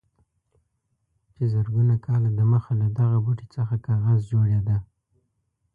[1.33, 4.77] چې زرګونه کاله دمخه له دغه بوټي څخه کاغذ جوړېده.